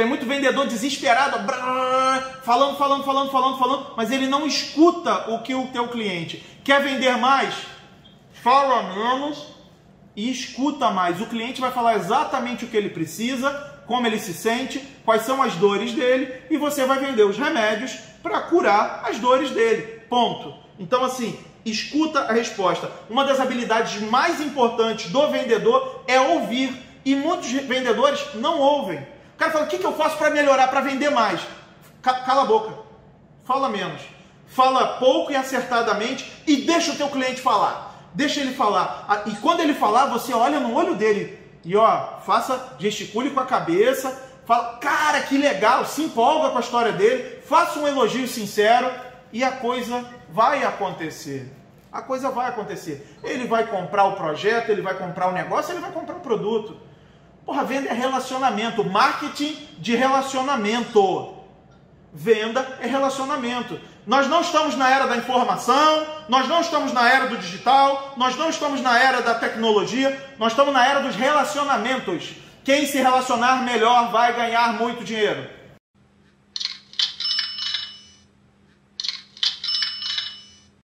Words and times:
Tem 0.00 0.08
muito 0.08 0.24
vendedor 0.24 0.66
desesperado, 0.66 1.46
falando, 2.42 2.78
falando, 2.78 3.04
falando, 3.04 3.30
falando, 3.30 3.58
falando, 3.58 3.86
mas 3.98 4.10
ele 4.10 4.26
não 4.26 4.46
escuta 4.46 5.30
o 5.30 5.42
que 5.42 5.54
o 5.54 5.66
teu 5.66 5.88
cliente 5.88 6.42
quer 6.64 6.82
vender 6.82 7.18
mais. 7.18 7.54
Fala 8.32 8.94
menos 8.94 9.48
e 10.16 10.30
escuta 10.30 10.88
mais. 10.88 11.20
O 11.20 11.26
cliente 11.26 11.60
vai 11.60 11.70
falar 11.70 11.96
exatamente 11.96 12.64
o 12.64 12.68
que 12.68 12.78
ele 12.78 12.88
precisa, 12.88 13.50
como 13.86 14.06
ele 14.06 14.18
se 14.18 14.32
sente, 14.32 14.78
quais 15.04 15.20
são 15.20 15.42
as 15.42 15.54
dores 15.56 15.92
dele 15.92 16.32
e 16.48 16.56
você 16.56 16.86
vai 16.86 16.98
vender 16.98 17.24
os 17.24 17.36
remédios 17.36 17.92
para 18.22 18.40
curar 18.40 19.02
as 19.04 19.18
dores 19.18 19.50
dele. 19.50 20.00
Ponto. 20.08 20.54
Então 20.78 21.04
assim, 21.04 21.38
escuta 21.62 22.20
a 22.20 22.32
resposta. 22.32 22.90
Uma 23.10 23.26
das 23.26 23.38
habilidades 23.38 24.00
mais 24.00 24.40
importantes 24.40 25.10
do 25.10 25.28
vendedor 25.28 26.04
é 26.08 26.18
ouvir 26.18 26.72
e 27.04 27.14
muitos 27.14 27.50
vendedores 27.50 28.34
não 28.36 28.58
ouvem. 28.60 29.19
Cara 29.40 29.50
fala: 29.50 29.64
"O 29.64 29.68
que, 29.68 29.78
que 29.78 29.86
eu 29.90 29.96
faço 29.96 30.16
para 30.16 30.30
melhorar, 30.30 30.68
para 30.68 30.82
vender 30.82 31.10
mais?" 31.10 31.40
Cala 32.00 32.42
a 32.42 32.46
boca. 32.46 32.72
Fala 33.44 33.68
menos. 33.68 34.02
Fala 34.46 34.98
pouco 34.98 35.32
e 35.32 35.36
acertadamente 35.36 36.30
e 36.46 36.58
deixa 36.58 36.92
o 36.92 36.96
teu 36.96 37.08
cliente 37.08 37.40
falar 37.40 37.90
deixa 38.14 38.40
ele 38.40 38.54
falar. 38.54 39.22
E 39.26 39.36
quando 39.36 39.60
ele 39.60 39.74
falar, 39.74 40.06
você 40.06 40.32
olha 40.32 40.60
no 40.60 40.74
olho 40.74 40.94
dele 40.94 41.38
e 41.64 41.76
ó, 41.76 42.18
faça, 42.20 42.74
gesticule 42.78 43.30
com 43.30 43.40
a 43.40 43.46
cabeça, 43.46 44.30
fala, 44.46 44.78
cara, 44.78 45.20
que 45.22 45.36
legal, 45.36 45.84
se 45.84 46.02
empolga 46.02 46.50
com 46.50 46.58
a 46.58 46.60
história 46.60 46.92
dele, 46.92 47.40
faça 47.42 47.78
um 47.78 47.86
elogio 47.86 48.26
sincero 48.26 48.90
e 49.32 49.44
a 49.44 49.52
coisa 49.52 50.04
vai 50.30 50.64
acontecer. 50.64 51.52
A 51.92 52.00
coisa 52.00 52.30
vai 52.30 52.48
acontecer. 52.48 53.18
Ele 53.22 53.46
vai 53.46 53.66
comprar 53.66 54.04
o 54.04 54.12
projeto, 54.12 54.70
ele 54.70 54.80
vai 54.80 54.94
comprar 54.94 55.28
o 55.28 55.32
negócio, 55.32 55.72
ele 55.72 55.80
vai 55.80 55.90
comprar 55.90 56.16
o 56.16 56.20
produto. 56.20 56.76
Porra, 57.44 57.64
venda 57.64 57.88
é 57.88 57.92
relacionamento, 57.92 58.84
marketing 58.84 59.56
de 59.78 59.96
relacionamento. 59.96 61.34
Venda 62.12 62.78
é 62.80 62.86
relacionamento. 62.86 63.80
Nós 64.06 64.26
não 64.26 64.40
estamos 64.40 64.74
na 64.76 64.90
era 64.90 65.06
da 65.06 65.16
informação, 65.16 66.06
nós 66.28 66.48
não 66.48 66.60
estamos 66.60 66.92
na 66.92 67.08
era 67.08 67.28
do 67.28 67.36
digital, 67.36 68.14
nós 68.16 68.36
não 68.36 68.50
estamos 68.50 68.80
na 68.80 68.98
era 68.98 69.22
da 69.22 69.34
tecnologia, 69.34 70.32
nós 70.38 70.52
estamos 70.52 70.72
na 70.72 70.86
era 70.86 71.00
dos 71.00 71.14
relacionamentos. 71.14 72.32
Quem 72.64 72.86
se 72.86 72.98
relacionar 72.98 73.62
melhor 73.62 74.10
vai 74.10 74.34
ganhar 74.34 74.72
muito 74.74 75.04
dinheiro. 75.04 75.59